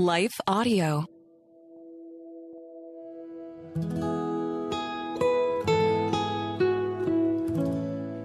Life 0.00 0.40
Audio. 0.46 1.04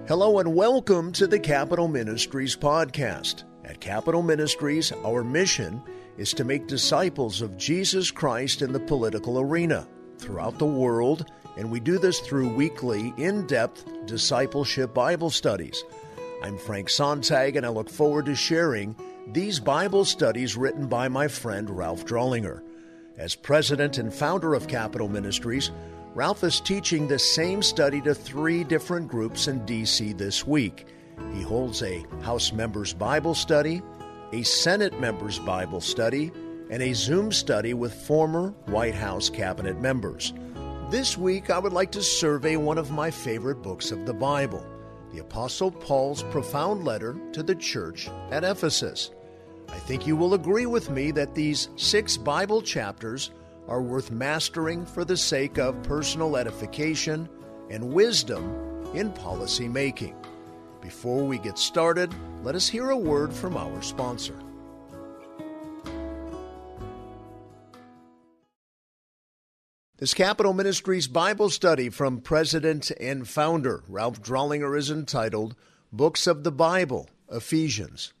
Hello 0.08 0.38
and 0.38 0.54
welcome 0.54 1.12
to 1.12 1.26
the 1.26 1.38
Capitol 1.38 1.86
Ministries 1.88 2.56
podcast. 2.56 3.44
At 3.66 3.78
Capitol 3.78 4.22
Ministries, 4.22 4.90
our 5.04 5.22
mission 5.22 5.82
is 6.16 6.32
to 6.32 6.44
make 6.44 6.66
disciples 6.66 7.42
of 7.42 7.58
Jesus 7.58 8.10
Christ 8.10 8.62
in 8.62 8.72
the 8.72 8.80
political 8.80 9.38
arena 9.38 9.86
throughout 10.16 10.58
the 10.58 10.64
world, 10.64 11.26
and 11.58 11.70
we 11.70 11.78
do 11.78 11.98
this 11.98 12.20
through 12.20 12.54
weekly, 12.54 13.12
in 13.18 13.46
depth 13.46 13.84
discipleship 14.06 14.94
Bible 14.94 15.28
studies. 15.28 15.84
I'm 16.42 16.56
Frank 16.56 16.88
Sontag, 16.88 17.56
and 17.56 17.66
I 17.66 17.68
look 17.68 17.90
forward 17.90 18.24
to 18.26 18.34
sharing 18.34 18.96
these 19.32 19.58
Bible 19.58 20.04
studies 20.04 20.56
written 20.56 20.86
by 20.86 21.08
my 21.08 21.26
friend 21.26 21.68
Ralph 21.68 22.04
Drollinger. 22.04 22.62
As 23.16 23.34
president 23.34 23.98
and 23.98 24.14
founder 24.14 24.54
of 24.54 24.68
Capitol 24.68 25.08
Ministries, 25.08 25.72
Ralph 26.14 26.44
is 26.44 26.60
teaching 26.60 27.08
the 27.08 27.18
same 27.18 27.62
study 27.62 28.00
to 28.02 28.14
three 28.14 28.62
different 28.62 29.08
groups 29.08 29.48
in 29.48 29.64
D.C. 29.66 30.12
this 30.12 30.46
week. 30.46 30.86
He 31.32 31.42
holds 31.42 31.82
a 31.82 32.04
House 32.22 32.52
Members 32.52 32.94
Bible 32.94 33.34
Study, 33.34 33.82
a 34.32 34.42
Senate 34.42 34.98
Members 35.00 35.38
Bible 35.40 35.80
Study, 35.80 36.30
and 36.70 36.82
a 36.82 36.94
Zoom 36.94 37.32
study 37.32 37.74
with 37.74 37.94
former 37.94 38.50
White 38.66 38.94
House 38.94 39.28
cabinet 39.28 39.80
members. 39.80 40.32
This 40.88 41.18
week, 41.18 41.50
I 41.50 41.58
would 41.58 41.72
like 41.72 41.90
to 41.92 42.02
survey 42.02 42.56
one 42.56 42.78
of 42.78 42.92
my 42.92 43.10
favorite 43.10 43.60
books 43.60 43.90
of 43.90 44.06
the 44.06 44.14
Bible, 44.14 44.64
the 45.12 45.18
Apostle 45.18 45.72
Paul's 45.72 46.22
profound 46.24 46.84
letter 46.84 47.16
to 47.32 47.42
the 47.42 47.54
church 47.54 48.08
at 48.30 48.44
Ephesus. 48.44 49.10
I 49.68 49.78
think 49.78 50.06
you 50.06 50.16
will 50.16 50.34
agree 50.34 50.66
with 50.66 50.90
me 50.90 51.10
that 51.12 51.34
these 51.34 51.68
six 51.76 52.16
Bible 52.16 52.62
chapters 52.62 53.30
are 53.68 53.82
worth 53.82 54.10
mastering 54.10 54.86
for 54.86 55.04
the 55.04 55.16
sake 55.16 55.58
of 55.58 55.82
personal 55.82 56.36
edification 56.36 57.28
and 57.70 57.92
wisdom 57.92 58.86
in 58.94 59.12
policy 59.12 59.68
making. 59.68 60.14
Before 60.80 61.24
we 61.24 61.38
get 61.38 61.58
started, 61.58 62.14
let 62.42 62.54
us 62.54 62.68
hear 62.68 62.90
a 62.90 62.96
word 62.96 63.32
from 63.32 63.56
our 63.56 63.82
sponsor. 63.82 64.38
This 69.98 70.12
Capitol 70.12 70.52
Ministries 70.52 71.08
Bible 71.08 71.48
study 71.48 71.88
from 71.88 72.20
President 72.20 72.90
and 73.00 73.26
Founder 73.26 73.82
Ralph 73.88 74.22
Drollinger 74.22 74.78
is 74.78 74.90
entitled 74.90 75.56
Books 75.90 76.26
of 76.26 76.44
the 76.44 76.52
Bible, 76.52 77.08
Ephesians. 77.32 78.12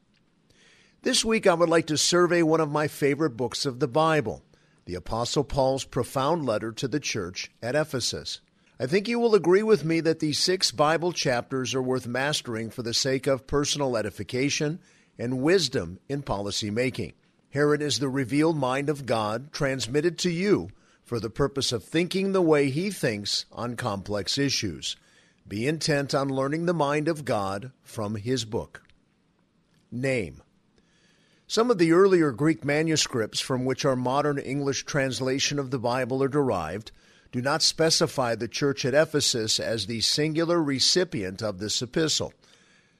This 1.02 1.24
week 1.24 1.46
I 1.46 1.54
would 1.54 1.68
like 1.68 1.86
to 1.86 1.96
survey 1.96 2.42
one 2.42 2.60
of 2.60 2.70
my 2.70 2.88
favorite 2.88 3.36
books 3.36 3.64
of 3.64 3.78
the 3.78 3.88
Bible 3.88 4.42
the 4.86 4.94
Apostle 4.94 5.42
Paul's 5.42 5.84
profound 5.84 6.46
letter 6.46 6.70
to 6.70 6.86
the 6.86 7.00
church 7.00 7.50
at 7.60 7.74
Ephesus. 7.74 8.40
I 8.78 8.86
think 8.86 9.08
you 9.08 9.18
will 9.18 9.34
agree 9.34 9.64
with 9.64 9.84
me 9.84 10.00
that 10.00 10.20
these 10.20 10.38
six 10.38 10.70
Bible 10.70 11.12
chapters 11.12 11.74
are 11.74 11.82
worth 11.82 12.06
mastering 12.06 12.70
for 12.70 12.82
the 12.82 12.94
sake 12.94 13.26
of 13.26 13.48
personal 13.48 13.96
edification 13.96 14.78
and 15.18 15.42
wisdom 15.42 15.98
in 16.08 16.22
policy 16.22 16.70
making. 16.70 17.14
Herod 17.50 17.82
is 17.82 17.98
the 17.98 18.08
revealed 18.08 18.56
mind 18.56 18.88
of 18.88 19.06
God 19.06 19.52
transmitted 19.52 20.18
to 20.18 20.30
you 20.30 20.68
for 21.02 21.18
the 21.18 21.30
purpose 21.30 21.72
of 21.72 21.82
thinking 21.82 22.32
the 22.32 22.42
way 22.42 22.70
He 22.70 22.90
thinks 22.90 23.44
on 23.50 23.74
complex 23.74 24.38
issues. 24.38 24.96
Be 25.48 25.66
intent 25.66 26.14
on 26.14 26.28
learning 26.28 26.66
the 26.66 26.74
mind 26.74 27.08
of 27.08 27.24
God 27.24 27.72
from 27.82 28.14
His 28.14 28.44
book. 28.44 28.82
Name 29.90 30.42
some 31.48 31.70
of 31.70 31.78
the 31.78 31.92
earlier 31.92 32.32
Greek 32.32 32.64
manuscripts 32.64 33.38
from 33.38 33.64
which 33.64 33.84
our 33.84 33.94
modern 33.94 34.38
English 34.38 34.84
translation 34.84 35.58
of 35.58 35.70
the 35.70 35.78
Bible 35.78 36.22
are 36.22 36.28
derived 36.28 36.90
do 37.30 37.40
not 37.40 37.62
specify 37.62 38.34
the 38.34 38.48
church 38.48 38.84
at 38.84 38.94
Ephesus 38.94 39.60
as 39.60 39.86
the 39.86 40.00
singular 40.00 40.60
recipient 40.60 41.42
of 41.42 41.58
this 41.58 41.80
epistle. 41.80 42.32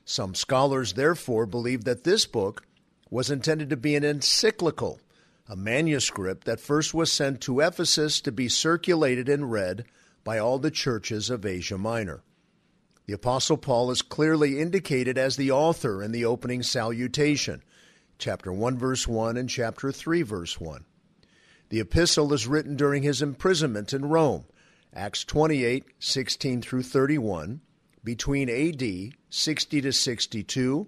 Some 0.04 0.34
scholars 0.36 0.92
therefore 0.92 1.46
believe 1.46 1.84
that 1.84 2.04
this 2.04 2.26
book 2.26 2.62
was 3.10 3.30
intended 3.30 3.70
to 3.70 3.76
be 3.76 3.96
an 3.96 4.04
encyclical, 4.04 5.00
a 5.48 5.56
manuscript 5.56 6.44
that 6.44 6.60
first 6.60 6.94
was 6.94 7.10
sent 7.10 7.40
to 7.40 7.60
Ephesus 7.60 8.20
to 8.20 8.30
be 8.30 8.48
circulated 8.48 9.28
and 9.28 9.50
read 9.50 9.84
by 10.22 10.38
all 10.38 10.58
the 10.60 10.70
churches 10.70 11.30
of 11.30 11.44
Asia 11.44 11.78
Minor. 11.78 12.22
The 13.06 13.14
Apostle 13.14 13.56
Paul 13.56 13.90
is 13.90 14.02
clearly 14.02 14.60
indicated 14.60 15.18
as 15.18 15.36
the 15.36 15.50
author 15.50 16.02
in 16.02 16.12
the 16.12 16.24
opening 16.24 16.62
salutation 16.62 17.62
chapter 18.19 18.53
1, 18.53 18.78
verse 18.78 19.06
1, 19.06 19.37
and 19.37 19.49
chapter 19.49 19.93
3, 19.93 20.22
verse 20.22 20.60
1. 20.60 20.84
The 21.69 21.81
epistle 21.81 22.32
is 22.32 22.47
written 22.47 22.77
during 22.77 23.03
his 23.03 23.22
imprisonment 23.22 23.93
in 23.93 24.06
Rome, 24.06 24.44
Acts 24.94 25.25
28, 25.25 25.84
16 25.99 26.62
through 26.62 26.82
31, 26.82 27.60
between 28.04 28.49
AD 28.49 29.15
60 29.28 29.81
to 29.81 29.93
62, 29.93 30.87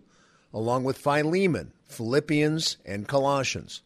along 0.54 0.84
with 0.84 0.98
Philemon, 0.98 1.72
Philippians, 1.84 2.78
and 2.86 3.08
Colossians. 3.08 3.82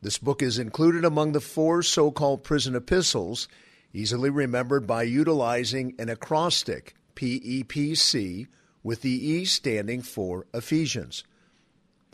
This 0.00 0.18
book 0.18 0.42
is 0.42 0.58
included 0.58 1.04
among 1.04 1.32
the 1.32 1.40
four 1.40 1.82
so 1.82 2.10
called 2.10 2.44
prison 2.44 2.76
epistles, 2.76 3.48
easily 3.92 4.30
remembered 4.30 4.86
by 4.86 5.02
utilizing 5.02 5.94
an 5.98 6.08
acrostic, 6.08 6.94
PEPC, 7.16 8.46
with 8.82 9.02
the 9.02 9.30
E 9.30 9.44
standing 9.44 10.02
for 10.02 10.46
Ephesians. 10.52 11.24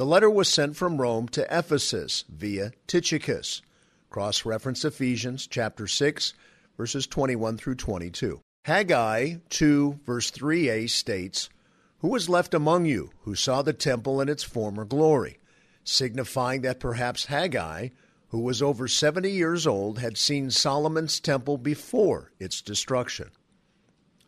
The 0.00 0.06
letter 0.06 0.30
was 0.30 0.48
sent 0.48 0.78
from 0.78 0.98
Rome 0.98 1.28
to 1.28 1.46
Ephesus 1.50 2.24
via 2.26 2.72
Tychicus. 2.86 3.60
Cross 4.08 4.46
reference 4.46 4.82
Ephesians 4.82 5.46
chapter 5.46 5.86
6, 5.86 6.32
verses 6.78 7.06
21 7.06 7.58
through 7.58 7.74
22. 7.74 8.40
Haggai 8.64 9.34
2, 9.50 10.00
verse 10.06 10.30
3a 10.30 10.88
states, 10.88 11.50
Who 11.98 12.08
was 12.08 12.30
left 12.30 12.54
among 12.54 12.86
you 12.86 13.10
who 13.24 13.34
saw 13.34 13.60
the 13.60 13.74
temple 13.74 14.22
in 14.22 14.30
its 14.30 14.42
former 14.42 14.86
glory? 14.86 15.36
Signifying 15.84 16.62
that 16.62 16.80
perhaps 16.80 17.26
Haggai, 17.26 17.90
who 18.28 18.38
was 18.40 18.62
over 18.62 18.88
70 18.88 19.30
years 19.30 19.66
old, 19.66 19.98
had 19.98 20.16
seen 20.16 20.50
Solomon's 20.50 21.20
temple 21.20 21.58
before 21.58 22.32
its 22.40 22.62
destruction. 22.62 23.28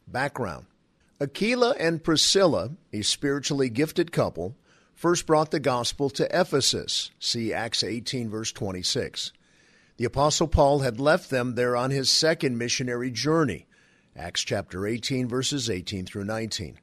Background 0.07 0.67
Aquila 1.19 1.75
and 1.79 2.05
Priscilla, 2.05 2.73
a 2.93 3.01
spiritually 3.01 3.71
gifted 3.71 4.13
couple, 4.13 4.55
first 5.03 5.27
brought 5.27 5.51
the 5.51 5.59
gospel 5.59 6.09
to 6.09 6.29
Ephesus. 6.31 7.11
See 7.19 7.53
Acts 7.53 7.83
18, 7.83 8.31
verse 8.31 8.53
26. 8.53 9.33
The 9.97 10.05
Apostle 10.05 10.47
Paul 10.47 10.79
had 10.79 11.01
left 11.01 11.29
them 11.29 11.57
there 11.57 11.75
on 11.75 11.91
his 11.91 12.09
second 12.09 12.57
missionary 12.57 13.11
journey. 13.11 13.67
Acts 14.15 14.45
chapter 14.45 14.87
18, 14.87 15.27
verses 15.27 15.69
18 15.69 16.07
through 16.07 16.23
19. 16.23 16.79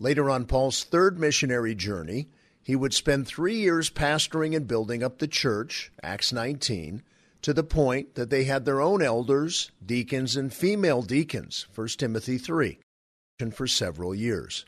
Later 0.00 0.30
on 0.30 0.46
Paul's 0.46 0.84
third 0.84 1.18
missionary 1.18 1.74
journey, 1.74 2.30
he 2.62 2.74
would 2.74 2.94
spend 2.94 3.26
three 3.26 3.56
years 3.56 3.90
pastoring 3.90 4.56
and 4.56 4.66
building 4.66 5.02
up 5.02 5.18
the 5.18 5.28
church, 5.28 5.92
Acts 6.02 6.32
19, 6.32 7.02
to 7.42 7.52
the 7.52 7.62
point 7.62 8.14
that 8.14 8.30
they 8.30 8.44
had 8.44 8.64
their 8.64 8.80
own 8.80 9.02
elders, 9.02 9.70
deacons, 9.84 10.34
and 10.34 10.50
female 10.50 11.02
deacons, 11.02 11.66
1 11.74 11.88
Timothy 11.88 12.38
3, 12.38 12.78
and 13.38 13.54
for 13.54 13.66
several 13.66 14.14
years. 14.14 14.64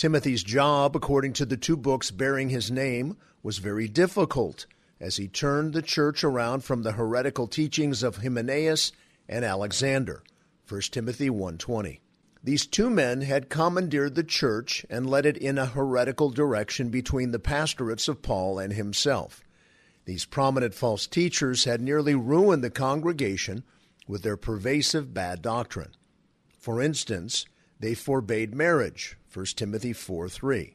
Timothy's 0.00 0.42
job, 0.42 0.96
according 0.96 1.34
to 1.34 1.44
the 1.44 1.58
two 1.58 1.76
books 1.76 2.10
bearing 2.10 2.48
his 2.48 2.70
name, 2.70 3.18
was 3.42 3.58
very 3.58 3.86
difficult 3.86 4.64
as 4.98 5.18
he 5.18 5.28
turned 5.28 5.74
the 5.74 5.82
church 5.82 6.24
around 6.24 6.64
from 6.64 6.82
the 6.82 6.92
heretical 6.92 7.46
teachings 7.46 8.02
of 8.02 8.16
Hymenaeus 8.16 8.92
and 9.28 9.44
Alexander. 9.44 10.22
1 10.66 10.80
Timothy 10.90 11.28
1:20. 11.28 12.00
These 12.42 12.64
two 12.64 12.88
men 12.88 13.20
had 13.20 13.50
commandeered 13.50 14.14
the 14.14 14.24
church 14.24 14.86
and 14.88 15.10
led 15.10 15.26
it 15.26 15.36
in 15.36 15.58
a 15.58 15.66
heretical 15.66 16.30
direction 16.30 16.88
between 16.88 17.32
the 17.32 17.38
pastorates 17.38 18.08
of 18.08 18.22
Paul 18.22 18.58
and 18.58 18.72
himself. 18.72 19.44
These 20.06 20.24
prominent 20.24 20.72
false 20.72 21.06
teachers 21.06 21.64
had 21.64 21.82
nearly 21.82 22.14
ruined 22.14 22.64
the 22.64 22.70
congregation 22.70 23.64
with 24.08 24.22
their 24.22 24.38
pervasive 24.38 25.12
bad 25.12 25.42
doctrine. 25.42 25.90
For 26.58 26.80
instance, 26.80 27.44
they 27.78 27.92
forbade 27.92 28.54
marriage, 28.54 29.18
1 29.32 29.44
Timothy 29.56 29.92
4 29.92 30.28
3. 30.28 30.74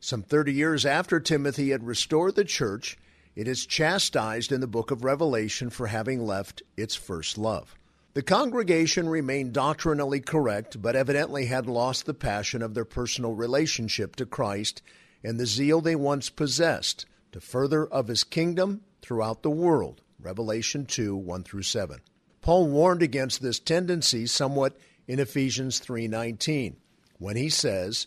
Some 0.00 0.22
30 0.22 0.52
years 0.52 0.84
after 0.84 1.18
Timothy 1.18 1.70
had 1.70 1.86
restored 1.86 2.34
the 2.34 2.44
church, 2.44 2.98
it 3.34 3.48
is 3.48 3.64
chastised 3.64 4.52
in 4.52 4.60
the 4.60 4.66
book 4.66 4.90
of 4.90 5.02
Revelation 5.02 5.70
for 5.70 5.86
having 5.86 6.20
left 6.20 6.62
its 6.76 6.94
first 6.94 7.38
love. 7.38 7.74
The 8.12 8.22
congregation 8.22 9.08
remained 9.08 9.54
doctrinally 9.54 10.20
correct, 10.20 10.80
but 10.80 10.94
evidently 10.94 11.46
had 11.46 11.66
lost 11.66 12.04
the 12.04 12.14
passion 12.14 12.60
of 12.60 12.74
their 12.74 12.84
personal 12.84 13.34
relationship 13.34 14.14
to 14.16 14.26
Christ 14.26 14.82
and 15.24 15.40
the 15.40 15.46
zeal 15.46 15.80
they 15.80 15.96
once 15.96 16.28
possessed 16.28 17.06
to 17.32 17.40
further 17.40 17.86
of 17.86 18.08
his 18.08 18.24
kingdom 18.24 18.82
throughout 19.00 19.42
the 19.42 19.50
world. 19.50 20.02
Revelation 20.20 20.84
2 20.84 21.16
1 21.16 21.44
through 21.44 21.62
7. 21.62 22.00
Paul 22.42 22.68
warned 22.68 23.02
against 23.02 23.40
this 23.40 23.58
tendency 23.58 24.26
somewhat 24.26 24.76
in 25.08 25.18
Ephesians 25.18 25.80
3:19 25.80 26.76
when 27.18 27.36
he 27.36 27.48
says, 27.48 28.06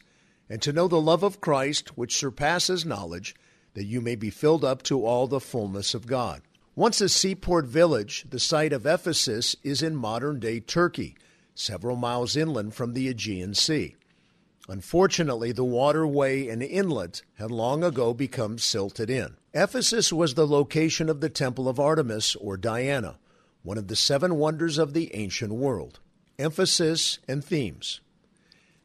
And 0.50 0.62
to 0.62 0.74
know 0.74 0.88
the 0.88 1.02
love 1.02 1.24
of 1.24 1.42
Christ, 1.42 1.98
which 1.98 2.18
surpasses 2.18 2.86
knowledge, 2.86 3.36
that 3.74 3.86
you 3.86 4.02
may 4.02 4.16
be 4.16 4.30
filled 4.30 4.66
up 4.66 4.84
to 4.84 5.06
all 5.06 5.28
the 5.28 5.40
fullness 5.40 5.94
of 5.94 6.08
God. 6.08 6.42
Once 6.76 7.02
a 7.02 7.10
seaport 7.10 7.66
village, 7.66 8.26
the 8.30 8.40
site 8.40 8.74
of 8.74 8.86
Ephesus 8.86 9.56
is 9.64 9.82
in 9.82 9.96
modern 9.96 10.40
day 10.40 10.60
Turkey, 10.60 11.18
several 11.54 11.96
miles 11.96 12.36
inland 12.38 12.74
from 12.74 12.94
the 12.94 13.08
Aegean 13.08 13.54
Sea. 13.54 13.96
Unfortunately, 14.70 15.52
the 15.52 15.64
waterway 15.64 16.48
and 16.48 16.62
inlet 16.62 17.24
had 17.34 17.50
long 17.50 17.84
ago 17.84 18.14
become 18.14 18.58
silted 18.60 19.10
in. 19.10 19.36
Ephesus 19.54 20.14
was 20.14 20.36
the 20.36 20.46
location 20.46 21.10
of 21.10 21.22
the 21.22 21.30
Temple 21.30 21.68
of 21.68 21.80
Artemis 21.80 22.36
or 22.36 22.56
Diana, 22.56 23.18
one 23.64 23.80
of 23.80 23.88
the 23.88 23.96
seven 23.96 24.36
wonders 24.36 24.78
of 24.78 24.94
the 24.94 25.14
ancient 25.16 25.52
world. 25.52 26.00
Emphasis 26.38 27.18
and 27.28 27.44
themes. 27.44 28.00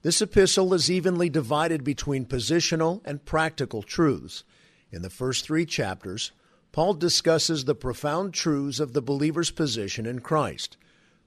This 0.04 0.20
epistle 0.20 0.74
is 0.74 0.90
evenly 0.90 1.30
divided 1.30 1.82
between 1.82 2.26
positional 2.26 3.00
and 3.06 3.24
practical 3.24 3.82
truths. 3.82 4.44
In 4.92 5.00
the 5.00 5.08
first 5.08 5.46
three 5.46 5.64
chapters, 5.64 6.30
Paul 6.72 6.92
discusses 6.92 7.64
the 7.64 7.74
profound 7.74 8.34
truths 8.34 8.80
of 8.80 8.92
the 8.92 9.00
believer's 9.00 9.50
position 9.50 10.04
in 10.04 10.18
Christ. 10.18 10.76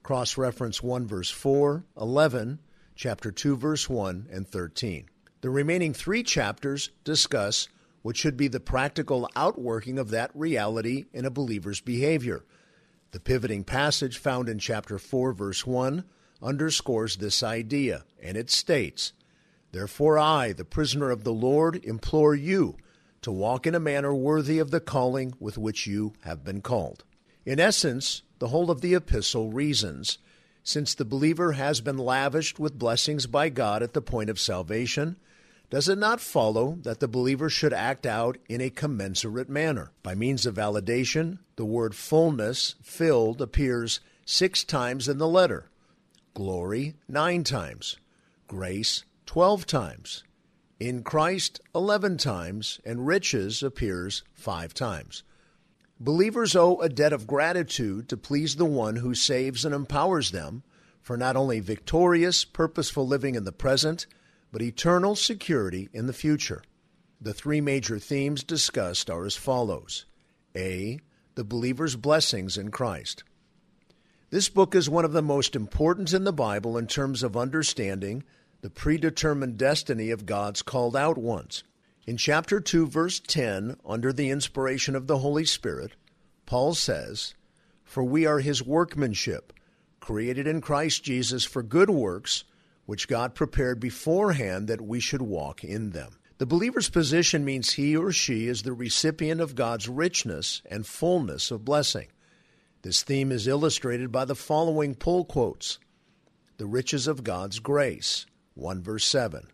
Cross 0.04 0.38
reference 0.38 0.80
1 0.80 1.08
verse 1.08 1.28
4, 1.28 1.86
11, 2.00 2.60
chapter 2.94 3.32
2 3.32 3.56
verse 3.56 3.90
1, 3.90 4.28
and 4.30 4.46
13. 4.46 5.08
The 5.40 5.50
remaining 5.50 5.92
three 5.92 6.22
chapters 6.22 6.90
discuss 7.02 7.66
what 8.02 8.16
should 8.16 8.36
be 8.36 8.46
the 8.46 8.60
practical 8.60 9.28
outworking 9.34 9.98
of 9.98 10.10
that 10.10 10.30
reality 10.34 11.06
in 11.12 11.24
a 11.24 11.30
believer's 11.30 11.80
behavior. 11.80 12.44
The 13.10 13.18
pivoting 13.18 13.64
passage 13.64 14.18
found 14.18 14.48
in 14.48 14.60
chapter 14.60 15.00
4 15.00 15.32
verse 15.32 15.66
1 15.66 16.04
underscores 16.42 17.16
this 17.16 17.42
idea, 17.42 18.04
and 18.22 18.36
it 18.36 18.50
states, 18.50 19.12
Therefore 19.72 20.18
I, 20.18 20.52
the 20.52 20.64
prisoner 20.64 21.10
of 21.10 21.24
the 21.24 21.32
Lord, 21.32 21.84
implore 21.84 22.34
you 22.34 22.76
to 23.22 23.30
walk 23.30 23.66
in 23.66 23.74
a 23.74 23.80
manner 23.80 24.14
worthy 24.14 24.58
of 24.58 24.70
the 24.70 24.80
calling 24.80 25.34
with 25.40 25.58
which 25.58 25.86
you 25.86 26.14
have 26.22 26.44
been 26.44 26.60
called. 26.60 27.04
In 27.44 27.60
essence, 27.60 28.22
the 28.38 28.48
whole 28.48 28.70
of 28.70 28.80
the 28.80 28.94
epistle 28.94 29.50
reasons 29.50 30.18
since 30.62 30.94
the 30.94 31.04
believer 31.04 31.52
has 31.52 31.80
been 31.80 31.96
lavished 31.96 32.58
with 32.58 32.78
blessings 32.78 33.26
by 33.26 33.48
God 33.48 33.82
at 33.82 33.94
the 33.94 34.02
point 34.02 34.28
of 34.28 34.38
salvation, 34.38 35.16
does 35.70 35.88
it 35.88 35.96
not 35.96 36.20
follow 36.20 36.78
that 36.82 37.00
the 37.00 37.08
believer 37.08 37.48
should 37.48 37.72
act 37.72 38.04
out 38.04 38.36
in 38.50 38.60
a 38.60 38.68
commensurate 38.68 39.48
manner? 39.48 39.92
By 40.02 40.14
means 40.14 40.44
of 40.44 40.56
validation, 40.56 41.38
the 41.56 41.64
word 41.64 41.94
fullness, 41.94 42.74
filled, 42.82 43.40
appears 43.40 44.00
six 44.26 44.62
times 44.62 45.08
in 45.08 45.16
the 45.16 45.26
letter, 45.26 45.70
glory, 46.34 46.94
nine 47.08 47.44
times, 47.44 47.96
grace, 48.46 49.04
twelve 49.26 49.66
times, 49.66 50.24
in 50.80 51.02
Christ, 51.02 51.60
11 51.74 52.18
times, 52.18 52.80
and 52.84 53.06
riches 53.06 53.62
appears 53.62 54.22
five 54.32 54.72
times. 54.74 55.24
Believers 55.98 56.54
owe 56.54 56.78
a 56.80 56.88
debt 56.88 57.12
of 57.12 57.26
gratitude 57.26 58.08
to 58.08 58.16
please 58.16 58.54
the 58.54 58.64
one 58.64 58.96
who 58.96 59.14
saves 59.14 59.64
and 59.64 59.74
empowers 59.74 60.30
them 60.30 60.62
for 61.02 61.16
not 61.16 61.34
only 61.34 61.58
victorious, 61.58 62.44
purposeful 62.44 63.06
living 63.06 63.34
in 63.34 63.44
the 63.44 63.50
present, 63.50 64.06
but 64.52 64.62
eternal 64.62 65.16
security 65.16 65.88
in 65.92 66.06
the 66.06 66.12
future. 66.12 66.62
The 67.20 67.34
three 67.34 67.60
major 67.60 67.98
themes 67.98 68.44
discussed 68.44 69.10
are 69.10 69.24
as 69.24 69.34
follows 69.34 70.04
A. 70.54 71.00
The 71.34 71.44
believer's 71.44 71.96
blessings 71.96 72.56
in 72.56 72.70
Christ. 72.70 73.24
This 74.30 74.50
book 74.50 74.74
is 74.74 74.90
one 74.90 75.06
of 75.06 75.12
the 75.12 75.22
most 75.22 75.56
important 75.56 76.12
in 76.12 76.24
the 76.24 76.34
Bible 76.34 76.76
in 76.76 76.86
terms 76.86 77.22
of 77.22 77.34
understanding 77.34 78.24
the 78.60 78.68
predetermined 78.68 79.56
destiny 79.56 80.10
of 80.10 80.26
God's 80.26 80.60
called 80.60 80.94
out 80.94 81.16
ones. 81.16 81.64
In 82.06 82.18
chapter 82.18 82.60
2, 82.60 82.88
verse 82.88 83.20
10, 83.26 83.78
under 83.86 84.12
the 84.12 84.28
inspiration 84.28 84.94
of 84.94 85.06
the 85.06 85.16
Holy 85.16 85.46
Spirit, 85.46 85.92
Paul 86.44 86.74
says, 86.74 87.32
For 87.84 88.04
we 88.04 88.26
are 88.26 88.40
his 88.40 88.62
workmanship, 88.62 89.54
created 89.98 90.46
in 90.46 90.60
Christ 90.60 91.02
Jesus 91.02 91.46
for 91.46 91.62
good 91.62 91.88
works, 91.88 92.44
which 92.84 93.08
God 93.08 93.34
prepared 93.34 93.80
beforehand 93.80 94.68
that 94.68 94.82
we 94.82 95.00
should 95.00 95.22
walk 95.22 95.64
in 95.64 95.92
them. 95.92 96.18
The 96.36 96.44
believer's 96.44 96.90
position 96.90 97.46
means 97.46 97.72
he 97.72 97.96
or 97.96 98.12
she 98.12 98.46
is 98.46 98.62
the 98.62 98.74
recipient 98.74 99.40
of 99.40 99.54
God's 99.54 99.88
richness 99.88 100.60
and 100.70 100.86
fullness 100.86 101.50
of 101.50 101.64
blessing. 101.64 102.08
This 102.82 103.02
theme 103.02 103.32
is 103.32 103.48
illustrated 103.48 104.12
by 104.12 104.24
the 104.24 104.36
following 104.36 104.94
pull 104.94 105.24
quotes 105.24 105.80
The 106.58 106.66
riches 106.66 107.08
of 107.08 107.24
God's 107.24 107.58
grace. 107.58 108.24
1 108.54 108.82
verse 108.82 109.04
7. 109.04 109.48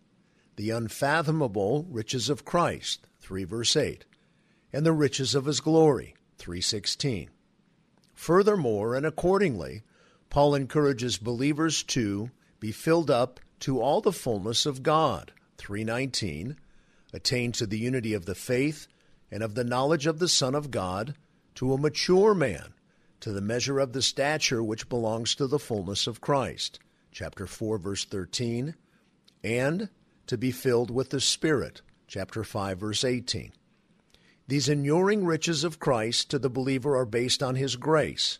The 0.56 0.70
unfathomable 0.70 1.86
riches 1.88 2.28
of 2.28 2.44
Christ, 2.44 3.06
3 3.20 3.44
verse 3.44 3.76
8. 3.76 4.04
And 4.74 4.84
the 4.84 4.92
riches 4.92 5.34
of 5.34 5.46
his 5.46 5.60
glory, 5.60 6.14
316. 6.36 7.30
Furthermore 8.12 8.94
and 8.94 9.06
accordingly, 9.06 9.82
Paul 10.28 10.54
encourages 10.54 11.16
believers 11.16 11.82
to 11.84 12.30
be 12.60 12.72
filled 12.72 13.10
up 13.10 13.40
to 13.60 13.80
all 13.80 14.02
the 14.02 14.12
fullness 14.12 14.66
of 14.66 14.82
God, 14.82 15.32
319, 15.56 16.56
attain 17.14 17.52
to 17.52 17.66
the 17.66 17.78
unity 17.78 18.12
of 18.12 18.26
the 18.26 18.34
faith 18.34 18.86
and 19.30 19.42
of 19.42 19.54
the 19.54 19.64
knowledge 19.64 20.06
of 20.06 20.18
the 20.18 20.28
Son 20.28 20.54
of 20.54 20.70
God, 20.70 21.14
to 21.54 21.72
a 21.72 21.78
mature 21.78 22.34
man, 22.34 22.74
to 23.20 23.32
the 23.32 23.40
measure 23.40 23.78
of 23.78 23.92
the 23.92 24.02
stature 24.02 24.62
which 24.62 24.88
belongs 24.88 25.34
to 25.34 25.46
the 25.46 25.58
fullness 25.58 26.06
of 26.06 26.20
Christ, 26.20 26.78
chapter 27.12 27.46
4 27.46 27.78
verse 27.78 28.04
13, 28.04 28.74
and 29.42 29.88
to 30.26 30.38
be 30.38 30.50
filled 30.50 30.90
with 30.90 31.10
the 31.10 31.20
Spirit. 31.20 31.82
Chapter 32.06 32.44
5, 32.44 32.78
verse 32.78 33.04
18. 33.04 33.52
These 34.46 34.68
inuring 34.68 35.24
riches 35.24 35.64
of 35.64 35.78
Christ 35.78 36.30
to 36.30 36.38
the 36.38 36.50
believer 36.50 36.96
are 36.96 37.06
based 37.06 37.42
on 37.42 37.54
his 37.54 37.76
grace. 37.76 38.38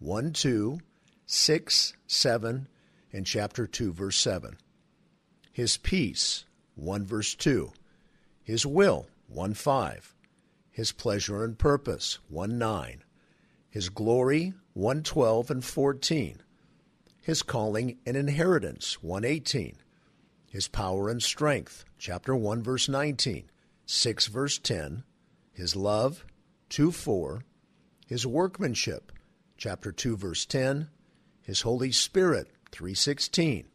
1, 0.00 0.32
2, 0.32 0.80
6, 1.26 1.94
7, 2.06 2.68
and 3.12 3.26
chapter 3.26 3.66
2, 3.66 3.92
verse 3.92 4.18
7. 4.18 4.56
His 5.52 5.76
peace, 5.76 6.44
1 6.74 7.06
verse 7.06 7.34
2. 7.36 7.72
His 8.42 8.66
will, 8.66 9.06
1 9.28 9.54
5. 9.54 10.14
His 10.72 10.90
pleasure 10.90 11.44
and 11.44 11.56
purpose, 11.56 12.18
1 12.28 12.58
9. 12.58 13.03
His 13.74 13.88
glory, 13.88 14.54
112 14.74 15.50
and 15.50 15.64
14. 15.64 16.40
His 17.20 17.42
calling 17.42 17.98
and 18.06 18.16
inheritance, 18.16 19.02
118 19.02 19.78
his 20.54 20.68
power 20.68 21.08
and 21.08 21.20
strength, 21.20 21.84
chapter 21.98 22.32
1, 22.36 22.62
verse 22.62 22.88
19, 22.88 23.50
6, 23.86 24.26
verse 24.28 24.56
10, 24.56 25.02
his 25.52 25.74
love, 25.74 26.24
2, 26.68 26.92
4, 26.92 27.42
his 28.06 28.24
workmanship, 28.24 29.10
chapter 29.56 29.90
2, 29.90 30.16
verse 30.16 30.46
10, 30.46 30.90
his 31.42 31.62
Holy 31.62 31.90
Spirit, 31.90 32.52
316, 32.70 33.66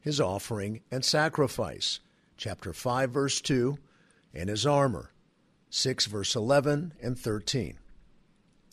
his 0.00 0.18
offering 0.18 0.80
and 0.90 1.04
sacrifice, 1.04 2.00
chapter 2.38 2.72
5, 2.72 3.10
verse 3.10 3.42
2, 3.42 3.76
and 4.32 4.48
his 4.48 4.64
armor, 4.64 5.12
6, 5.68 6.06
verse 6.06 6.34
11 6.34 6.94
and 7.02 7.18
13. 7.18 7.78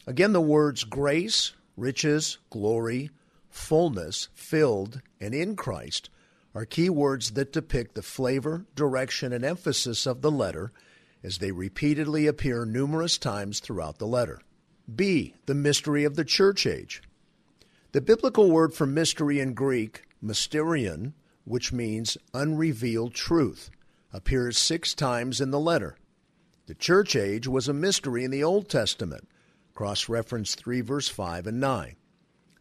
Again, 0.07 0.33
the 0.33 0.41
words 0.41 0.83
grace, 0.83 1.53
riches, 1.75 2.38
glory, 2.50 3.09
fullness, 3.50 4.29
filled, 4.33 5.01
and 5.19 5.33
in 5.33 5.55
Christ 5.55 6.09
are 6.53 6.65
key 6.65 6.89
words 6.89 7.31
that 7.31 7.51
depict 7.51 7.95
the 7.95 8.01
flavor, 8.01 8.65
direction, 8.75 9.33
and 9.33 9.43
emphasis 9.43 10.05
of 10.05 10.21
the 10.21 10.31
letter 10.31 10.71
as 11.24 11.39
they 11.39 11.51
repeatedly 11.51 12.27
appear 12.27 12.65
numerous 12.65 13.17
times 13.17 13.59
throughout 13.59 13.97
the 13.97 14.07
letter. 14.07 14.41
B. 14.93 15.33
The 15.47 15.55
mystery 15.55 16.03
of 16.03 16.15
the 16.15 16.24
church 16.24 16.67
age. 16.67 17.01
The 17.91 18.01
biblical 18.01 18.51
word 18.51 18.74
for 18.74 18.85
mystery 18.85 19.39
in 19.39 19.53
Greek, 19.53 20.03
mysterion, 20.24 21.13
which 21.45 21.74
means 21.74 22.17
unrevealed 22.33 23.13
truth, 23.13 23.71
appears 24.13 24.57
six 24.57 24.93
times 24.93 25.41
in 25.41 25.51
the 25.51 25.59
letter. 25.59 25.97
The 26.67 26.75
church 26.75 27.15
age 27.15 27.47
was 27.47 27.67
a 27.67 27.74
mystery 27.74 28.24
in 28.24 28.31
the 28.31 28.43
Old 28.43 28.69
Testament, 28.69 29.27
cross 29.75 30.10
reference 30.10 30.55
3 30.55 30.82
verse 30.82 31.08
5 31.08 31.46
and 31.46 31.60
9. 31.60 31.96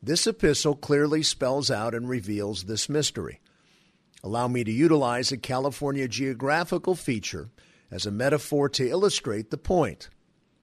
This 0.02 0.26
epistle 0.26 0.74
clearly 0.74 1.22
spells 1.22 1.70
out 1.70 1.94
and 1.94 2.06
reveals 2.06 2.64
this 2.64 2.90
mystery. 2.90 3.40
Allow 4.22 4.48
me 4.48 4.64
to 4.64 4.72
utilize 4.72 5.32
a 5.32 5.38
California 5.38 6.08
geographical 6.08 6.94
feature 6.94 7.48
as 7.90 8.04
a 8.04 8.10
metaphor 8.10 8.68
to 8.70 8.88
illustrate 8.88 9.50
the 9.50 9.56
point. 9.56 10.10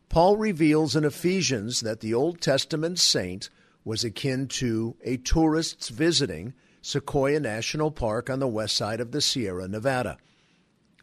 Paul 0.10 0.36
reveals 0.36 0.96
in 0.96 1.06
Ephesians 1.06 1.80
that 1.80 2.02
the 2.02 2.14
Old 2.14 2.42
Testament 2.42 3.00
saint 3.00 3.50
was 3.86 4.04
akin 4.04 4.48
to 4.48 4.96
a 5.04 5.18
tourist's 5.18 5.90
visiting 5.90 6.54
Sequoia 6.82 7.40
National 7.40 7.92
Park 7.92 8.30
on 8.30 8.40
the 8.40 8.48
west 8.48 8.76
side 8.76 9.00
of 9.00 9.12
the 9.12 9.22
Sierra 9.22 9.68
Nevada. 9.68 10.18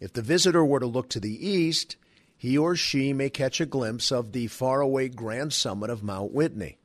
If 0.00 0.12
the 0.12 0.22
visitor 0.22 0.64
were 0.64 0.80
to 0.80 0.86
look 0.86 1.08
to 1.10 1.20
the 1.20 1.48
east, 1.48 1.96
he 2.38 2.56
or 2.56 2.76
she 2.76 3.12
may 3.12 3.28
catch 3.28 3.60
a 3.60 3.66
glimpse 3.66 4.12
of 4.12 4.30
the 4.30 4.46
faraway 4.46 5.08
grand 5.08 5.52
summit 5.52 5.90
of 5.90 6.04
Mount 6.04 6.32
Whitney. 6.32 6.78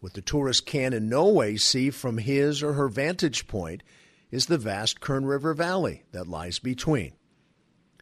What 0.00 0.12
the 0.12 0.20
tourist 0.20 0.66
can 0.66 0.92
in 0.92 1.08
no 1.08 1.26
way 1.26 1.56
see 1.56 1.88
from 1.88 2.18
his 2.18 2.62
or 2.62 2.74
her 2.74 2.88
vantage 2.88 3.48
point 3.48 3.82
is 4.30 4.46
the 4.46 4.58
vast 4.58 5.00
Kern 5.00 5.24
River 5.24 5.54
Valley 5.54 6.02
that 6.12 6.28
lies 6.28 6.58
between. 6.58 7.14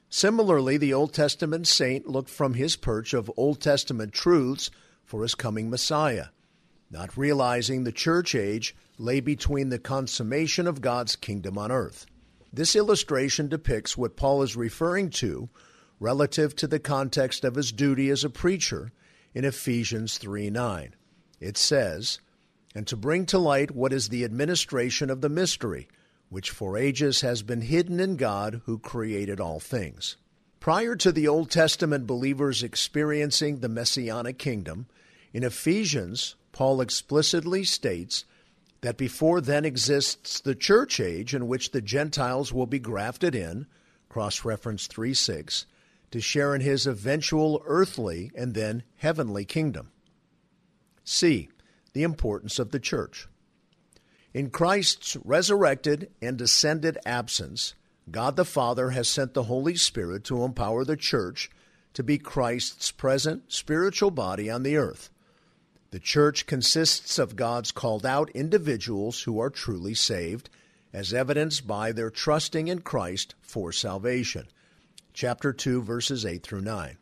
Similarly, 0.09 0.77
the 0.77 0.93
Old 0.93 1.15
Testament 1.15 1.69
saint 1.69 2.09
looked 2.09 2.29
from 2.29 2.55
his 2.55 2.75
perch 2.75 3.15
of 3.15 3.31
Old 3.37 3.61
Testament 3.61 4.13
truths 4.13 4.71
for 5.05 5.23
his 5.23 5.37
coming 5.37 5.71
Messiah, 5.71 6.27
not 6.91 7.17
realizing 7.17 7.85
the 7.85 7.93
church 7.93 8.35
age 8.35 8.75
lay 8.99 9.21
between 9.21 9.69
the 9.69 9.79
consummation 9.79 10.67
of 10.67 10.81
God's 10.81 11.15
kingdom 11.15 11.57
on 11.57 11.71
earth. 11.71 12.07
This 12.53 12.75
illustration 12.75 13.47
depicts 13.47 13.97
what 13.97 14.17
Paul 14.17 14.43
is 14.43 14.57
referring 14.57 15.11
to 15.11 15.49
relative 16.03 16.57
to 16.57 16.67
the 16.67 16.81
context 16.81 17.45
of 17.45 17.55
his 17.55 17.71
duty 17.71 18.11
as 18.11 18.25
a 18.25 18.29
preacher 18.29 18.91
in 19.35 19.45
Ephesians 19.45 20.19
3 20.19 20.51
9. 20.51 20.97
It 21.39 21.57
says, 21.57 22.19
And 22.75 22.89
to 22.89 22.97
bring 22.97 23.25
to 23.27 23.39
light 23.39 23.71
what 23.71 23.93
is 23.93 24.09
the 24.09 24.25
administration 24.25 25.11
of 25.11 25.21
the 25.21 25.29
mystery, 25.29 25.87
which 26.29 26.51
for 26.51 26.77
ages 26.77 27.21
has 27.21 27.43
been 27.43 27.61
hidden 27.61 28.01
in 28.01 28.17
God 28.17 28.63
who 28.65 28.81
created 28.81 29.39
all 29.39 29.61
things. 29.61 30.17
Prior 30.59 30.97
to 30.97 31.13
the 31.13 31.29
Old 31.29 31.51
Testament 31.51 32.07
believers 32.07 32.65
experiencing 32.65 33.61
the 33.61 33.69
Messianic 33.69 34.39
kingdom, 34.39 34.87
in 35.33 35.45
Ephesians, 35.45 36.35
Paul 36.51 36.81
explicitly 36.81 37.63
states 37.63 38.25
that 38.81 38.97
before 38.97 39.41
then 39.41 39.65
exists 39.65 40.41
the 40.41 40.57
church 40.57 40.99
age 40.99 41.33
in 41.33 41.47
which 41.47 41.71
the 41.71 41.81
Gentiles 41.81 42.53
will 42.53 42.67
be 42.67 42.81
grafted 42.81 43.37
in, 43.37 43.67
cross 44.09 44.45
reference 44.45 44.89
3 44.89 45.15
6, 45.15 45.67
to 46.13 46.21
share 46.21 46.55
in 46.55 46.61
his 46.61 46.87
eventual 46.87 47.63
earthly 47.67 48.31
and 48.35 48.55
then 48.55 48.85
heavenly 48.97 49.45
kingdom. 49.45 49.91
C. 51.05 51.49
The 51.93 52.05
importance 52.05 52.59
of 52.59 52.71
the 52.71 52.81
church. 52.81 53.29
In 54.33 54.51
Christ's 54.51 55.17
resurrected 55.25 56.11
and 56.23 56.41
ascended 56.41 56.97
absence, 57.05 57.75
God 58.11 58.37
the 58.37 58.45
Father 58.45 58.91
has 58.91 59.09
sent 59.09 59.35
the 59.35 59.45
Holy 59.45 59.77
Spirit 59.77 60.25
to 60.25 60.45
empower 60.45 60.85
the 60.85 60.97
church 60.97 61.51
to 61.95 62.03
be 62.03 62.19
Christ's 62.19 62.91
present 62.91 63.53
spiritual 63.53 64.11
body 64.11 64.51
on 64.51 64.63
the 64.63 64.77
earth. 64.77 65.11
The 65.91 66.01
church 66.01 66.47
consists 66.47 67.19
of 67.19 67.37
God's 67.37 67.71
called 67.71 68.07
out 68.07 68.31
individuals 68.31 69.23
who 69.23 69.39
are 69.39 69.51
truly 69.51 69.93
saved, 69.93 70.49
as 70.93 71.13
evidenced 71.13 71.67
by 71.67 71.93
their 71.93 72.11
trusting 72.11 72.69
in 72.69 72.81
Christ 72.81 73.35
for 73.43 73.73
salvation. 73.73 74.47
Chapter 75.15 75.53
2, 75.53 75.83
verses 75.83 76.25
8 76.25 76.43
through 76.43 76.63
9. 76.63 76.97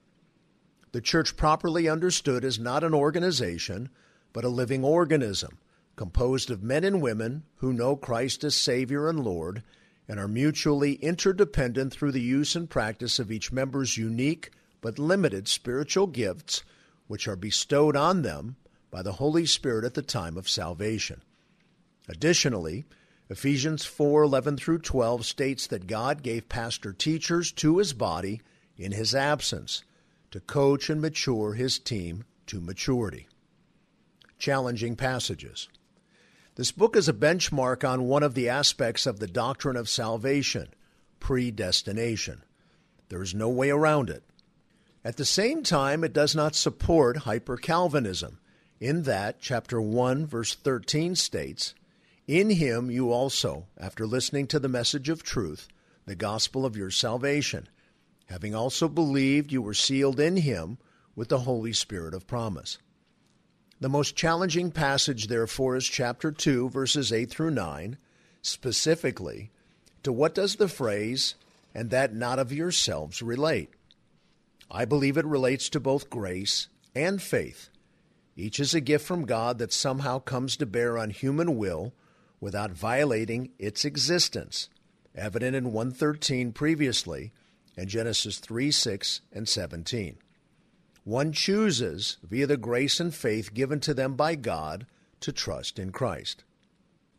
The 0.93 1.01
church, 1.01 1.37
properly 1.37 1.89
understood, 1.89 2.45
is 2.45 2.59
not 2.59 2.83
an 2.83 2.93
organization, 2.93 3.89
but 4.33 4.45
a 4.45 4.49
living 4.49 4.83
organism, 4.83 5.59
composed 5.95 6.51
of 6.51 6.63
men 6.63 6.83
and 6.83 7.01
women 7.01 7.45
who 7.57 7.73
know 7.73 7.95
Christ 7.95 8.43
as 8.43 8.57
Savior 8.57 9.09
and 9.09 9.21
Lord 9.21 9.63
and 10.09 10.19
are 10.19 10.27
mutually 10.27 10.95
interdependent 10.95 11.93
through 11.93 12.11
the 12.11 12.21
use 12.21 12.57
and 12.57 12.69
practice 12.69 13.21
of 13.21 13.31
each 13.31 13.53
member's 13.53 13.97
unique 13.97 14.51
but 14.81 14.99
limited 14.99 15.47
spiritual 15.47 16.09
gifts, 16.09 16.65
which 17.07 17.29
are 17.29 17.37
bestowed 17.37 17.95
on 17.95 18.23
them 18.23 18.57
by 18.91 19.03
the 19.03 19.13
Holy 19.13 19.47
Spirit 19.47 19.85
at 19.85 19.95
the 19.95 20.03
time 20.03 20.37
of 20.37 20.49
salvation. 20.49 21.23
Additionally, 22.09 22.87
Ephesians 23.31 23.85
4:11 23.87 24.59
through 24.59 24.81
12 24.81 25.25
states 25.25 25.69
that 25.69 25.87
God 25.87 26.25
gave 26.25 26.49
pastor 26.49 26.93
teachers 26.93 27.53
to 27.53 27.79
his 27.79 27.93
body 27.93 28.43
in 28.77 28.91
his 28.91 29.15
absence 29.15 29.85
to 30.33 30.41
coach 30.41 30.91
and 30.91 31.01
mature 31.01 31.55
his 31.55 31.79
team 31.79 32.25
to 32.47 32.61
maturity. 32.61 33.29
Challenging 34.37 34.97
passages. 34.97 35.69
This 36.57 36.73
book 36.73 36.97
is 36.97 37.09
a 37.09 37.13
benchmark 37.13 37.89
on 37.89 38.09
one 38.09 38.25
of 38.25 38.35
the 38.35 38.49
aspects 38.49 39.07
of 39.07 39.21
the 39.21 39.29
doctrine 39.29 39.77
of 39.77 39.89
salvation, 39.89 40.75
predestination. 41.21 42.43
There 43.11 43.23
is 43.23 43.33
no 43.33 43.49
way 43.49 43.71
around 43.71 44.11
it. 44.11 44.25
At 45.05 45.19
the 45.19 45.25
same 45.25 45.63
time, 45.63 46.03
it 46.03 46.13
does 46.13 46.35
not 46.35 46.57
support 46.57 47.19
hyper 47.19 47.57
Calvinism 47.57 48.41
in 48.81 49.05
that, 49.05 49.41
chapter 49.41 49.81
1, 49.81 50.27
verse 50.27 50.57
13 50.57 51.15
states, 51.15 51.75
In 52.31 52.51
him 52.51 52.93
you 52.93 53.11
also, 53.11 53.67
after 53.77 54.07
listening 54.07 54.47
to 54.47 54.61
the 54.61 54.69
message 54.69 55.09
of 55.09 55.25
truth, 55.25 55.67
the 56.07 56.15
gospel 56.15 56.65
of 56.65 56.77
your 56.77 56.93
salvation, 56.93 57.69
having 58.27 58.55
also 58.55 58.89
believed, 58.89 59.51
you 59.51 59.61
were 59.61 59.75
sealed 59.75 60.21
in 60.21 60.37
him 60.37 60.79
with 61.17 61.29
the 61.29 61.41
Holy 61.41 61.73
Spirit 61.73 62.15
of 62.15 62.29
promise. 62.29 62.79
The 63.81 63.89
most 63.89 64.15
challenging 64.15 64.71
passage, 64.71 65.27
therefore, 65.27 65.75
is 65.75 65.89
chapter 65.89 66.31
2, 66.31 66.71
verses 66.71 67.13
8 67.13 67.29
through 67.29 67.51
9, 67.51 67.99
specifically 68.43 69.51
to 70.05 70.13
what 70.13 70.33
does 70.33 70.55
the 70.55 70.69
phrase, 70.69 71.35
and 71.75 71.91
that 71.91 72.15
not 72.15 72.39
of 72.39 72.53
yourselves, 72.53 73.23
relate? 73.23 73.71
I 74.71 74.85
believe 74.85 75.17
it 75.17 75.27
relates 75.27 75.69
to 75.71 75.81
both 75.81 76.09
grace 76.09 76.69
and 76.95 77.21
faith 77.21 77.71
each 78.41 78.59
is 78.59 78.75
a 78.75 78.81
gift 78.81 79.07
from 79.07 79.27
God 79.27 79.59
that 79.59 79.73
somehow 79.73 80.19
comes 80.19 80.57
to 80.57 80.67
bear 80.67 80.97
on 80.97 81.11
human 81.11 81.59
will 81.59 81.93
without 82.41 82.73
violating 82.73 83.51
its 83.59 83.85
existence, 83.85 84.69
evident 85.15 85.55
in 85.55 85.73
113 85.73 86.53
previously 86.53 87.33
and 87.77 87.89
Genesis 87.89 88.39
3 88.39 88.71
6 88.71 89.21
and 89.33 89.49
17. 89.49 90.17
One 91.05 91.33
chooses, 91.33 92.19
via 92.23 92.47
the 92.47 92.57
grace 92.57 93.01
and 93.01 93.15
faith 93.15 93.55
given 93.55 93.81
to 93.81 93.95
them 93.95 94.15
by 94.15 94.35
God, 94.35 94.87
to 95.21 95.33
trust 95.33 95.79
in 95.79 95.93
Christ. 95.93 96.45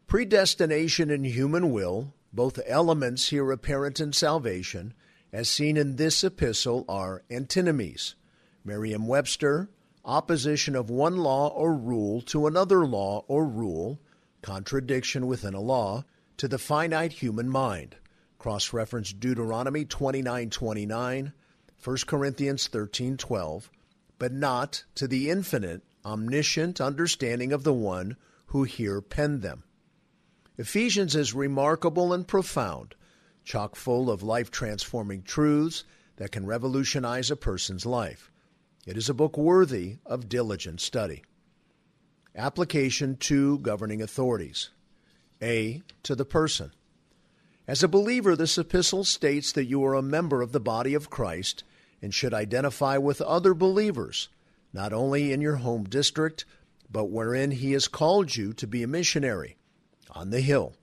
Predestination 0.08 1.10
and 1.10 1.26
human 1.26 1.72
will, 1.72 2.14
both 2.34 2.60
elements 2.66 3.30
here 3.30 3.52
apparent 3.52 4.00
in 4.00 4.14
salvation, 4.14 4.94
as 5.34 5.50
seen 5.50 5.78
in 5.78 5.96
this 5.96 6.24
epistle, 6.24 6.86
are 6.88 7.24
antinomies. 7.32 8.16
Merriam 8.64 9.08
Webster, 9.08 9.70
opposition 10.06 10.76
of 10.76 10.90
one 10.90 11.18
law 11.18 11.48
or 11.48 11.74
rule 11.74 12.22
to 12.22 12.48
another 12.48 12.86
law 12.86 13.24
or 13.28 13.46
rule, 13.46 14.00
contradiction 14.42 15.28
within 15.28 15.54
a 15.54 15.60
law, 15.60 16.04
to 16.38 16.48
the 16.48 16.58
finite 16.58 17.14
human 17.14 17.50
mind. 17.50 17.96
Cross 18.40 18.74
reference 18.74 19.14
Deuteronomy 19.14 19.86
29:29, 19.86 21.34
1 21.84 21.98
Corinthians 22.08 22.68
13:12, 22.68 23.70
but 24.18 24.32
not 24.32 24.84
to 24.96 25.08
the 25.08 25.30
infinite, 25.30 25.84
omniscient 26.04 26.82
understanding 26.82 27.54
of 27.54 27.64
the 27.64 27.74
one 27.74 28.18
who 28.48 28.64
here 28.64 29.02
penned 29.02 29.42
them. 29.42 29.64
Ephesians 30.58 31.16
is 31.16 31.34
remarkable 31.34 32.12
and 32.12 32.28
profound, 32.28 32.96
chock 33.44 33.76
full 33.76 34.10
of 34.10 34.24
life 34.24 34.52
transforming 34.52 35.24
truths 35.24 35.84
that 36.18 36.32
can 36.32 36.46
revolutionize 36.46 37.32
a 37.32 37.36
person's 37.36 37.86
life. 37.86 38.32
It 38.86 38.98
is 38.98 39.10
a 39.10 39.14
book 39.14 39.38
worthy 39.38 39.98
of 40.06 40.30
diligent 40.30 40.82
study. 40.82 41.24
Application 42.36 43.18
to 43.18 43.60
governing 43.60 44.02
authorities. 44.02 44.70
A. 45.42 45.82
To 46.04 46.16
the 46.16 46.26
person. 46.26 46.72
As 47.68 47.84
a 47.84 47.88
believer, 47.88 48.36
this 48.36 48.58
epistle 48.58 49.04
states 49.04 49.52
that 49.52 49.66
you 49.66 49.84
are 49.86 49.96
a 49.96 50.02
member 50.02 50.42
of 50.42 50.52
the 50.52 50.60
body 50.60 50.94
of 50.94 51.10
Christ 51.10 51.64
and 52.02 52.14
should 52.14 52.34
identify 52.34 52.98
with 52.98 53.22
other 53.22 53.54
believers, 53.54 54.30
not 54.74 54.94
only 54.94 55.32
in 55.32 55.42
your 55.42 55.58
home 55.58 55.84
district, 55.84 56.46
but 56.90 57.06
wherein 57.06 57.52
He 57.52 57.74
has 57.74 57.88
called 57.88 58.36
you 58.36 58.54
to 58.54 58.68
be 58.68 58.82
a 58.82 58.88
missionary, 58.88 59.58
on 60.12 60.30
the 60.30 60.42
Hill. 60.42 60.74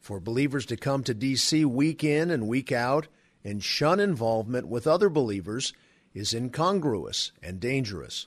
For 0.00 0.20
believers 0.20 0.66
to 0.66 0.76
come 0.76 1.02
to 1.04 1.14
D.C. 1.14 1.64
week 1.64 2.04
in 2.04 2.30
and 2.30 2.48
week 2.48 2.72
out 2.72 3.06
and 3.42 3.62
shun 3.62 4.00
involvement 4.00 4.68
with 4.68 4.86
other 4.86 5.08
believers 5.08 5.72
is 6.12 6.34
incongruous 6.34 7.32
and 7.42 7.60
dangerous. 7.60 8.26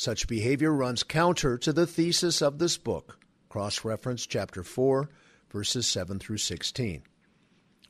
Such 0.00 0.28
behavior 0.28 0.72
runs 0.72 1.02
counter 1.02 1.58
to 1.58 1.74
the 1.74 1.86
thesis 1.86 2.40
of 2.40 2.58
this 2.58 2.78
book, 2.78 3.18
cross 3.50 3.84
reference 3.84 4.24
chapter 4.24 4.62
4, 4.62 5.10
verses 5.50 5.86
7 5.86 6.18
through 6.18 6.38
16. 6.38 7.02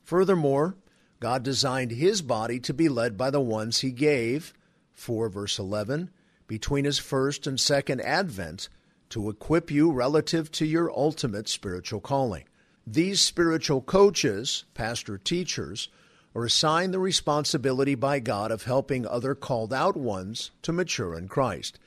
Furthermore, 0.03 0.75
God 1.21 1.41
designed 1.41 1.91
his 1.91 2.21
body 2.21 2.59
to 2.59 2.73
be 2.73 2.89
led 2.89 3.15
by 3.15 3.29
the 3.29 3.39
ones 3.39 3.79
he 3.79 3.91
gave, 3.91 4.53
4 4.93 5.29
verse 5.29 5.57
11, 5.57 6.09
between 6.47 6.83
his 6.83 6.99
first 6.99 7.47
and 7.47 7.57
second 7.57 8.01
advent 8.01 8.67
to 9.07 9.29
equip 9.29 9.71
you 9.71 9.89
relative 9.89 10.51
to 10.51 10.65
your 10.65 10.91
ultimate 10.91 11.47
spiritual 11.47 12.01
calling. 12.01 12.43
These 12.85 13.21
spiritual 13.21 13.79
coaches, 13.79 14.65
pastor 14.73 15.17
teachers, 15.17 15.87
are 16.35 16.43
assigned 16.43 16.93
the 16.93 16.99
responsibility 16.99 17.95
by 17.95 18.19
God 18.19 18.51
of 18.51 18.63
helping 18.63 19.07
other 19.07 19.33
called 19.33 19.71
out 19.71 19.95
ones 19.95 20.51
to 20.63 20.73
mature 20.73 21.17
in 21.17 21.29
Christ. 21.29 21.79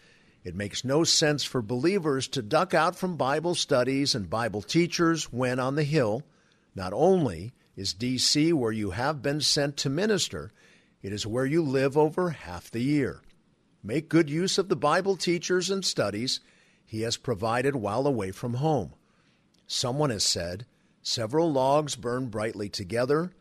It 0.44 0.54
makes 0.54 0.84
no 0.84 1.02
sense 1.04 1.42
for 1.42 1.62
believers 1.62 2.28
to 2.28 2.42
duck 2.42 2.74
out 2.74 2.94
from 2.94 3.16
Bible 3.16 3.54
studies 3.54 4.14
and 4.14 4.28
Bible 4.28 4.62
teachers 4.62 5.32
when 5.32 5.58
on 5.58 5.74
the 5.74 5.84
Hill. 5.84 6.22
Not 6.74 6.92
only 6.92 7.54
is 7.74 7.94
D.C. 7.94 8.52
where 8.52 8.70
you 8.70 8.90
have 8.90 9.22
been 9.22 9.40
sent 9.40 9.76
to 9.78 9.90
minister, 9.90 10.52
it 11.02 11.12
is 11.12 11.26
where 11.26 11.46
you 11.46 11.62
live 11.62 11.96
over 11.96 12.30
half 12.30 12.70
the 12.70 12.82
year. 12.82 13.22
Make 13.82 14.08
good 14.08 14.30
use 14.30 14.58
of 14.58 14.68
the 14.68 14.76
Bible 14.76 15.16
teachers 15.16 15.70
and 15.70 15.84
studies 15.84 16.40
He 16.84 17.02
has 17.02 17.16
provided 17.16 17.74
while 17.74 18.06
away 18.06 18.30
from 18.30 18.54
home. 18.54 18.92
Someone 19.66 20.10
has 20.10 20.24
said, 20.24 20.66
Several 21.02 21.50
logs 21.50 21.96
burn 21.96 22.28
brightly 22.28 22.68
together 22.68 23.32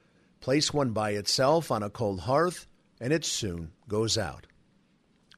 Place 0.43 0.73
one 0.73 0.91
by 0.91 1.11
itself 1.11 1.71
on 1.71 1.83
a 1.83 1.89
cold 1.89 2.19
hearth, 2.19 2.67
and 2.99 3.13
it 3.13 3.23
soon 3.23 3.71
goes 3.87 4.17
out. 4.17 4.45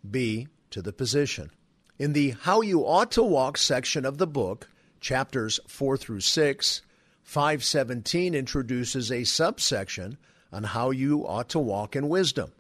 B. 0.10 0.48
To 0.72 0.82
the 0.82 0.94
position. 0.94 1.52
In 1.98 2.14
the 2.14 2.32
How 2.32 2.62
You 2.62 2.82
Ought 2.82 3.12
to 3.12 3.24
Walk 3.24 3.58
section 3.58 4.06
of 4.06 4.18
the 4.18 4.28
book, 4.28 4.70
chapters 5.00 5.60
4 5.68 5.98
through 5.98 6.20
6, 6.20 6.82
517 7.24 8.36
introduces 8.36 9.12
a 9.12 9.24
subsection 9.24 10.18
on 10.52 10.64
how 10.64 10.92
you 10.92 11.28
ought 11.28 11.50
to 11.50 11.60
walk 11.60 11.96
in 11.96 12.10
wisdom. 12.10 12.52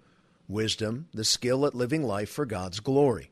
Wisdom, 0.47 1.07
the 1.13 1.23
skill 1.23 1.65
at 1.65 1.75
living 1.75 2.03
life 2.03 2.29
for 2.29 2.45
God's 2.45 2.79
glory. 2.79 3.29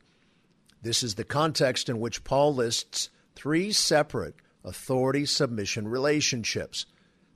This 0.82 1.04
is 1.04 1.16
the 1.16 1.24
context 1.24 1.88
in 1.88 2.00
which 2.00 2.24
Paul 2.24 2.54
lists 2.54 3.10
three 3.36 3.72
separate 3.72 4.36
authority 4.64 5.26
submission 5.26 5.88
relationships 5.88 6.86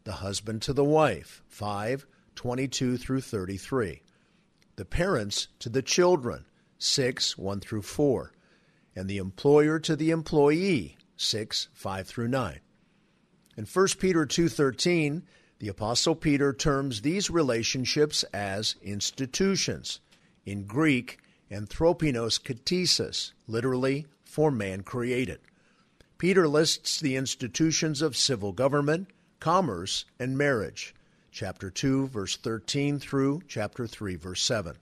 the 0.04 0.14
husband 0.14 0.62
to 0.62 0.72
the 0.72 0.86
wife, 0.86 1.44
5 1.50 2.06
22 2.36 2.98
through 2.98 3.20
33, 3.20 4.02
the 4.78 4.86
parents 4.86 5.48
to 5.60 5.70
the 5.70 5.82
children, 5.82 6.46
6 6.80 7.38
1 7.38 7.60
through 7.60 7.82
4, 7.82 8.32
and 8.96 9.10
the 9.10 9.18
employer 9.18 9.80
to 9.80 9.96
the 9.96 10.12
employee, 10.12 10.98
6 11.16 11.70
5 11.74 12.08
through 12.08 12.28
9. 12.28 12.60
In 13.58 13.66
1 13.66 13.88
Peter 14.00 14.26
2:13, 14.26 15.24
the 15.60 15.68
apostle 15.68 16.16
Peter 16.16 16.54
terms 16.54 17.02
these 17.02 17.30
relationships 17.30 18.24
as 18.32 18.76
institutions. 18.84 20.00
In 20.46 20.66
Greek, 20.66 21.18
anthropinos 21.50 22.40
katesis, 22.40 23.32
literally 23.48 24.06
for 24.24 24.52
man 24.52 24.84
created. 24.84 25.40
Peter 26.20 26.48
lists 26.48 27.00
the 27.00 27.16
institutions 27.16 28.02
of 28.02 28.16
civil 28.16 28.52
government, 28.52 29.10
commerce, 29.40 30.06
and 30.20 30.38
marriage. 30.38 30.94
Chapter 31.32 31.72
2, 31.72 32.08
verse 32.08 32.38
13 32.38 33.00
through 33.00 33.42
chapter 33.48 33.88
3, 33.88 34.16
verse 34.16 34.44
7. 34.44 34.78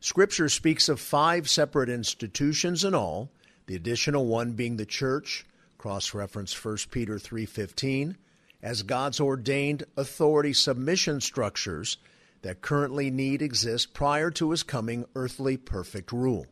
Scripture 0.00 0.48
speaks 0.48 0.88
of 0.88 1.00
five 1.00 1.48
separate 1.48 1.88
institutions 1.88 2.84
in 2.84 2.94
all, 2.94 3.30
the 3.66 3.74
additional 3.74 4.26
one 4.26 4.52
being 4.52 4.76
the 4.76 4.86
church, 4.86 5.44
cross 5.78 6.14
reference 6.14 6.52
1 6.52 6.90
Peter 6.90 7.18
3:15, 7.18 8.16
as 8.62 8.82
God's 8.82 9.20
ordained 9.20 9.84
authority 9.96 10.52
submission 10.52 11.20
structures 11.20 11.96
that 12.42 12.60
currently 12.60 13.10
need 13.10 13.42
exist 13.42 13.94
prior 13.94 14.30
to 14.30 14.50
his 14.50 14.62
coming 14.62 15.04
earthly 15.14 15.56
perfect 15.56 16.12
rule. 16.12 16.46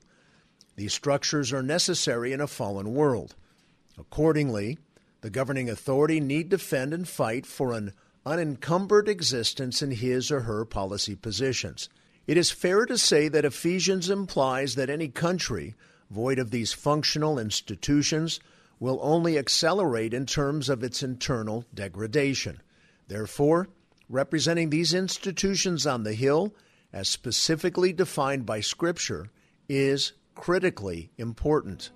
These 0.76 0.94
structures 0.94 1.52
are 1.52 1.62
necessary 1.62 2.32
in 2.32 2.40
a 2.40 2.48
fallen 2.48 2.94
world. 2.94 3.36
Accordingly, 3.96 4.78
the 5.20 5.30
governing 5.30 5.70
authority 5.70 6.18
need 6.18 6.48
defend 6.48 6.92
and 6.92 7.06
fight 7.06 7.46
for 7.46 7.72
an 7.72 7.92
unencumbered 8.26 9.08
existence 9.08 9.82
in 9.82 9.92
his 9.92 10.30
or 10.30 10.40
her 10.40 10.64
policy 10.64 11.14
positions. 11.14 11.88
It 12.26 12.36
is 12.36 12.50
fair 12.50 12.86
to 12.86 12.96
say 12.96 13.28
that 13.28 13.44
Ephesians 13.44 14.08
implies 14.08 14.74
that 14.76 14.88
any 14.88 15.08
country 15.08 15.74
void 16.10 16.38
of 16.38 16.50
these 16.50 16.72
functional 16.72 17.38
institutions 17.38 18.40
will 18.80 18.98
only 19.02 19.38
accelerate 19.38 20.14
in 20.14 20.26
terms 20.26 20.68
of 20.68 20.82
its 20.82 21.02
internal 21.02 21.64
degradation. 21.74 22.60
Therefore, 23.08 23.68
representing 24.08 24.70
these 24.70 24.94
institutions 24.94 25.86
on 25.86 26.02
the 26.02 26.14
Hill, 26.14 26.54
as 26.92 27.08
specifically 27.08 27.92
defined 27.92 28.46
by 28.46 28.60
Scripture, 28.60 29.30
is 29.68 30.12
critically 30.34 31.10
important. 31.18 31.90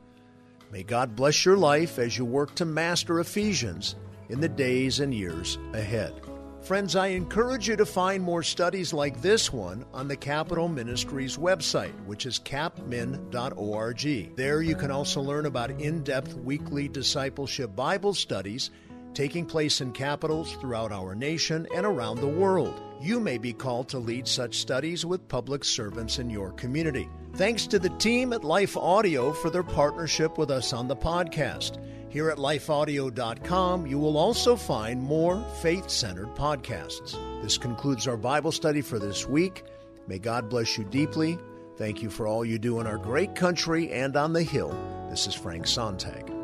May 0.70 0.82
God 0.82 1.16
bless 1.16 1.44
your 1.44 1.56
life 1.56 1.99
as 1.99 2.18
you 2.18 2.25
work 2.25 2.54
to 2.56 2.64
master 2.64 3.20
Ephesians 3.20 3.94
in 4.28 4.40
the 4.40 4.49
days 4.49 5.00
and 5.00 5.14
years 5.14 5.58
ahead. 5.73 6.12
Friends, 6.62 6.97
I 6.97 7.09
encourage 7.09 7.69
you 7.69 7.77
to 7.77 7.87
find 7.87 8.23
more 8.23 8.43
studies 8.43 8.93
like 8.93 9.23
this 9.23 9.53
one 9.53 9.87
on 9.95 10.09
the 10.09 10.17
Capitol 10.17 10.69
Ministries 10.69 11.37
website, 11.38 11.95
which 12.05 12.27
is 12.27 12.38
capmin.org. 12.41 14.37
There 14.37 14.61
you 14.62 14.77
can 14.77 14.91
also 14.91 15.21
learn 15.23 15.47
about 15.47 15.71
in 15.71 16.02
depth 16.02 16.35
weekly 16.35 16.89
discipleship 16.89 17.75
Bible 17.75 18.13
studies 18.13 18.71
taking 19.15 19.47
place 19.47 19.80
in 19.80 19.93
capitals 19.93 20.52
throughout 20.56 20.93
our 20.93 21.15
nation 21.15 21.67
and 21.75 21.87
around 21.87 22.21
the 22.21 22.28
world. 22.28 22.80
You 23.00 23.19
may 23.19 23.39
be 23.39 23.52
called 23.52 23.89
to 23.89 23.99
lead 23.99 24.28
such 24.28 24.59
studies 24.59 25.06
with 25.06 25.26
public 25.28 25.65
servants 25.65 26.19
in 26.19 26.28
your 26.28 26.52
community. 26.52 27.09
Thanks 27.39 27.69
to 27.69 27.79
the 27.79 27.91
team 27.91 28.33
at 28.33 28.43
Life 28.43 28.77
Audio 28.77 29.33
for 29.33 29.49
their 29.49 29.63
partnership 29.63 30.39
with 30.39 30.51
us 30.51 30.73
on 30.73 30.89
the 30.89 30.97
podcast. 30.97 31.79
Here 32.09 32.31
at 32.31 32.39
lifeaudio.com, 32.39 33.87
you 33.87 33.97
will 33.97 34.19
also 34.19 34.57
find 34.57 35.01
more 35.01 35.41
faith 35.63 35.89
centered 35.89 36.35
podcasts. 36.35 37.17
This 37.41 37.57
concludes 37.57 38.09
our 38.09 38.17
Bible 38.17 38.51
study 38.51 38.81
for 38.81 38.99
this 38.99 39.29
week. 39.29 39.63
May 40.09 40.19
God 40.19 40.49
bless 40.49 40.77
you 40.77 40.83
deeply. 40.83 41.39
Thank 41.77 42.03
you 42.03 42.11
for 42.11 42.27
all 42.27 42.45
you 42.45 42.59
do 42.59 42.81
in 42.81 42.89
our 42.89 42.99
great 42.99 43.37
country 43.37 43.93
and 43.93 44.17
on 44.17 44.33
the 44.33 44.43
Hill. 44.43 44.77
This 45.09 45.29
is 45.29 45.35
Frank 45.35 45.69
Sontag. 45.69 46.38